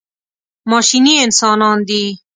ماشیني 0.71 1.13
انسانان 1.25 1.77
دي. 1.87 2.03